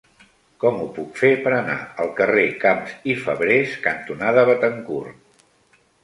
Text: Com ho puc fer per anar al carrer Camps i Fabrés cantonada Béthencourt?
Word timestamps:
Com 0.61 0.77
ho 0.83 0.85
puc 0.93 1.19
fer 1.23 1.29
per 1.47 1.51
anar 1.57 1.75
al 2.03 2.07
carrer 2.19 2.45
Camps 2.63 2.95
i 3.13 3.15
Fabrés 3.25 3.75
cantonada 3.83 4.47
Béthencourt? 4.51 5.79